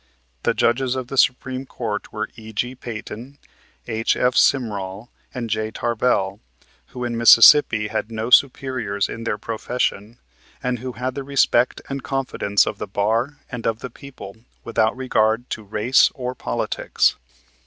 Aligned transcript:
The 0.41 0.55
Judges 0.55 0.95
of 0.95 1.09
the 1.09 1.15
Supreme 1.17 1.67
Court 1.67 2.11
were 2.11 2.27
E.G. 2.35 2.73
Peyton, 2.73 3.37
H.F. 3.87 4.33
Simrall 4.33 5.09
and 5.31 5.47
J. 5.47 5.69
Tarbell, 5.69 6.39
who 6.87 7.03
in 7.03 7.15
Mississippi 7.15 7.89
had 7.89 8.09
no 8.11 8.31
superiors 8.31 9.07
in 9.07 9.25
their 9.25 9.37
profession, 9.37 10.17
and 10.63 10.79
who 10.79 10.93
had 10.93 11.13
the 11.13 11.21
respect 11.23 11.81
and 11.87 12.01
confidence 12.01 12.65
of 12.65 12.79
the 12.79 12.87
bar 12.87 13.37
and 13.51 13.67
of 13.67 13.77
the 13.77 13.91
people 13.91 14.37
without 14.63 14.97
regard 14.97 15.47
to 15.51 15.61
race 15.61 16.09
or 16.15 16.33
politics. 16.33 17.15